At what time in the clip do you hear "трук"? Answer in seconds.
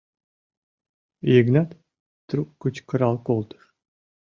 2.27-2.49